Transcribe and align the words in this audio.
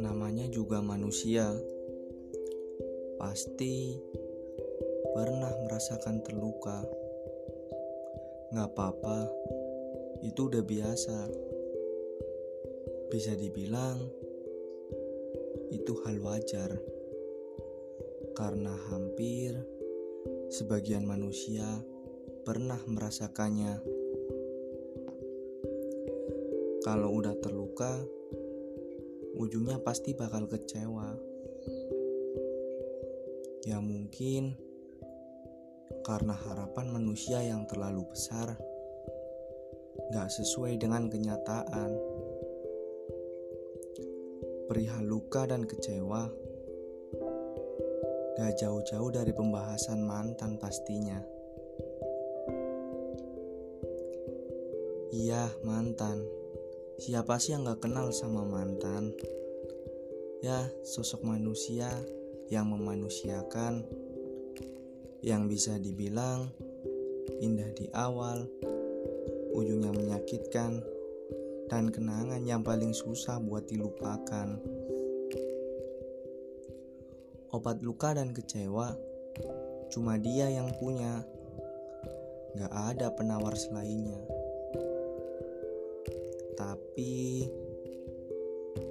Namanya 0.00 0.48
juga 0.48 0.80
manusia, 0.80 1.52
pasti 3.20 4.00
pernah 5.12 5.52
merasakan 5.68 6.24
terluka. 6.24 6.80
Gak 8.56 8.72
apa-apa, 8.72 9.28
itu 10.24 10.48
udah 10.48 10.64
biasa. 10.64 11.18
Bisa 13.12 13.36
dibilang 13.36 14.00
itu 15.68 15.92
hal 16.08 16.16
wajar, 16.24 16.72
karena 18.32 18.72
hampir 18.88 19.52
sebagian 20.48 21.04
manusia 21.04 21.68
pernah 22.50 22.82
merasakannya. 22.82 23.78
Kalau 26.82 27.14
udah 27.14 27.38
terluka, 27.38 28.02
ujungnya 29.38 29.78
pasti 29.78 30.18
bakal 30.18 30.50
kecewa. 30.50 31.14
Ya 33.62 33.78
mungkin 33.78 34.58
karena 36.02 36.34
harapan 36.34 36.90
manusia 36.90 37.38
yang 37.38 37.70
terlalu 37.70 38.02
besar 38.10 38.58
gak 40.10 40.34
sesuai 40.34 40.74
dengan 40.74 41.06
kenyataan. 41.06 41.94
Perihal 44.66 45.06
luka 45.06 45.46
dan 45.46 45.70
kecewa 45.70 46.26
gak 48.42 48.58
jauh-jauh 48.58 49.10
dari 49.14 49.30
pembahasan 49.30 50.02
mantan 50.02 50.58
pastinya. 50.58 51.38
Iya, 55.10 55.50
mantan. 55.66 56.22
Siapa 57.02 57.42
sih 57.42 57.50
yang 57.50 57.66
gak 57.66 57.82
kenal 57.82 58.14
sama 58.14 58.46
mantan? 58.46 59.10
Ya, 60.38 60.70
sosok 60.86 61.26
manusia 61.26 61.90
yang 62.46 62.70
memanusiakan, 62.70 63.82
yang 65.26 65.50
bisa 65.50 65.82
dibilang 65.82 66.54
indah 67.42 67.74
di 67.74 67.90
awal, 67.90 68.46
ujungnya 69.50 69.90
menyakitkan, 69.90 70.78
dan 71.66 71.90
kenangan 71.90 72.46
yang 72.46 72.62
paling 72.62 72.94
susah 72.94 73.42
buat 73.42 73.66
dilupakan. 73.66 74.62
Obat 77.50 77.82
luka 77.82 78.14
dan 78.14 78.30
kecewa 78.30 78.94
cuma 79.90 80.14
dia 80.22 80.46
yang 80.46 80.70
punya, 80.78 81.26
gak 82.54 82.70
ada 82.94 83.10
penawar 83.10 83.58
selainnya. 83.58 84.29
Tapi 86.60 87.48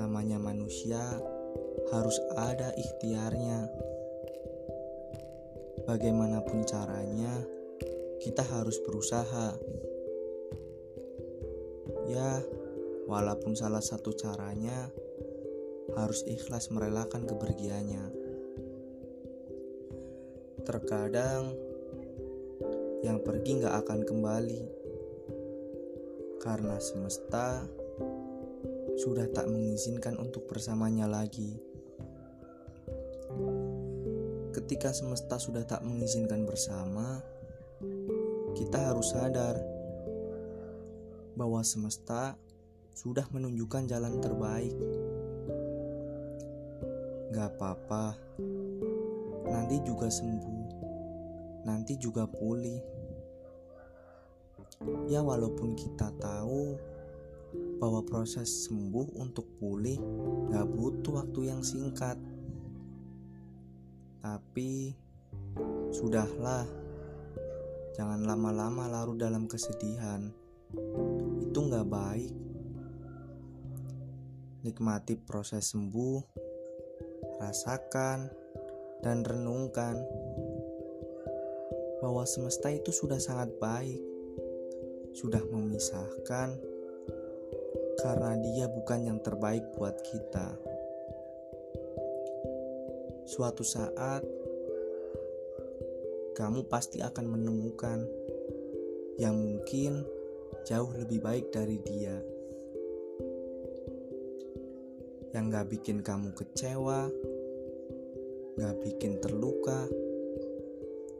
namanya 0.00 0.40
manusia 0.40 0.96
harus 1.92 2.16
ada 2.32 2.72
ikhtiarnya. 2.72 3.68
Bagaimanapun 5.84 6.64
caranya, 6.64 7.44
kita 8.24 8.40
harus 8.48 8.80
berusaha. 8.80 9.60
Ya, 12.08 12.40
walaupun 13.04 13.52
salah 13.52 13.84
satu 13.84 14.16
caranya 14.16 14.88
harus 16.00 16.24
ikhlas 16.24 16.72
merelakan 16.72 17.28
kepergiannya. 17.28 18.04
Terkadang 20.64 21.52
yang 23.04 23.20
pergi 23.20 23.60
gak 23.60 23.84
akan 23.84 24.00
kembali 24.08 24.79
karena 26.40 26.80
semesta 26.80 27.68
sudah 28.96 29.28
tak 29.28 29.44
mengizinkan 29.52 30.16
untuk 30.16 30.48
bersamanya 30.48 31.04
lagi. 31.04 31.60
Ketika 34.56 34.90
semesta 34.96 35.36
sudah 35.36 35.68
tak 35.68 35.84
mengizinkan 35.84 36.48
bersama, 36.48 37.20
kita 38.56 38.90
harus 38.90 39.12
sadar 39.12 39.60
bahwa 41.36 41.60
semesta 41.60 42.34
sudah 42.96 43.28
menunjukkan 43.30 43.84
jalan 43.86 44.18
terbaik. 44.18 44.76
Gak 47.30 47.56
apa-apa, 47.56 48.18
nanti 49.46 49.76
juga 49.86 50.10
sembuh, 50.10 50.64
nanti 51.68 51.94
juga 52.00 52.26
pulih. 52.26 52.99
Ya, 54.80 55.20
walaupun 55.20 55.76
kita 55.76 56.08
tahu 56.16 56.80
bahwa 57.76 58.00
proses 58.00 58.48
sembuh 58.64 59.12
untuk 59.20 59.44
pulih 59.60 60.00
gak 60.48 60.72
butuh 60.72 61.20
waktu 61.20 61.52
yang 61.52 61.60
singkat, 61.60 62.16
tapi 64.24 64.96
sudahlah, 65.92 66.64
jangan 67.92 68.24
lama-lama 68.24 68.88
larut 68.88 69.20
dalam 69.20 69.44
kesedihan. 69.44 70.32
Itu 71.44 71.58
gak 71.68 71.84
baik. 71.84 72.32
Nikmati 74.64 75.20
proses 75.20 75.76
sembuh, 75.76 76.24
rasakan, 77.36 78.32
dan 79.04 79.28
renungkan 79.28 80.00
bahwa 82.00 82.24
semesta 82.24 82.72
itu 82.72 82.88
sudah 82.88 83.20
sangat 83.20 83.52
baik, 83.60 84.09
sudah 85.14 85.42
memisahkan 85.46 86.58
karena 88.00 88.32
dia 88.40 88.66
bukan 88.70 89.06
yang 89.06 89.18
terbaik 89.20 89.62
buat 89.76 89.96
kita. 90.00 90.56
Suatu 93.28 93.62
saat, 93.62 94.24
kamu 96.34 96.66
pasti 96.66 96.98
akan 97.04 97.26
menemukan 97.30 98.02
yang 99.20 99.36
mungkin 99.36 100.02
jauh 100.66 100.90
lebih 100.96 101.20
baik 101.22 101.52
dari 101.52 101.78
dia, 101.84 102.16
yang 105.36 105.52
gak 105.52 105.70
bikin 105.70 106.02
kamu 106.02 106.34
kecewa 106.34 107.06
gak 108.60 108.76
bikin 108.84 109.16
terluka, 109.24 109.88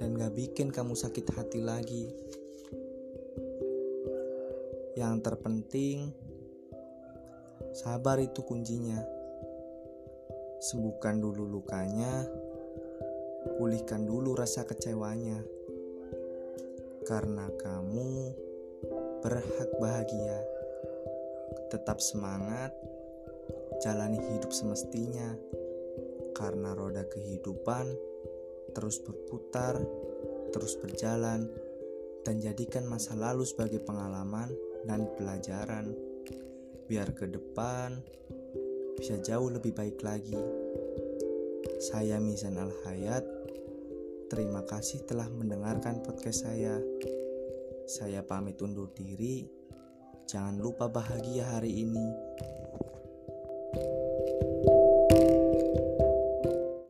dan 0.00 0.16
gak 0.16 0.32
bikin 0.32 0.72
kamu 0.72 0.96
sakit 0.96 1.26
hati 1.36 1.60
lagi. 1.60 2.08
Yang 4.96 5.28
terpenting, 5.28 6.08
sabar 7.76 8.16
itu 8.16 8.40
kuncinya. 8.40 8.96
Sembuhkan 10.56 11.20
dulu 11.20 11.44
lukanya, 11.44 12.24
pulihkan 13.60 14.08
dulu 14.08 14.32
rasa 14.32 14.64
kecewanya, 14.64 15.44
karena 17.04 17.44
kamu 17.60 18.32
berhak 19.20 19.70
bahagia. 19.76 20.40
Tetap 21.68 22.00
semangat, 22.00 22.72
jalani 23.84 24.16
hidup 24.16 24.48
semestinya 24.48 25.36
karena 26.32 26.72
roda 26.72 27.04
kehidupan 27.04 27.92
terus 28.72 29.00
berputar, 29.00 29.76
terus 30.52 30.76
berjalan, 30.76 31.48
dan 32.24 32.36
jadikan 32.40 32.84
masa 32.84 33.16
lalu 33.16 33.44
sebagai 33.48 33.80
pengalaman 33.80 34.52
dan 34.86 35.10
pelajaran, 35.18 35.90
biar 36.86 37.10
ke 37.12 37.26
depan 37.26 37.98
bisa 38.96 39.20
jauh 39.20 39.52
lebih 39.52 39.76
baik 39.76 40.00
lagi. 40.00 40.38
Saya 41.76 42.16
Mizan 42.16 42.56
Al-Hayat, 42.56 43.26
terima 44.32 44.64
kasih 44.64 45.04
telah 45.04 45.28
mendengarkan 45.28 46.00
podcast 46.00 46.48
saya. 46.48 46.80
Saya 47.84 48.24
pamit 48.24 48.56
undur 48.64 48.88
diri, 48.96 49.44
jangan 50.24 50.56
lupa 50.56 50.88
bahagia 50.88 51.44
hari 51.58 51.84
ini. 51.84 52.06